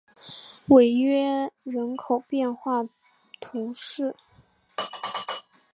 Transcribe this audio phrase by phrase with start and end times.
[0.69, 2.81] 韦耶人口变化
[3.39, 4.15] 图示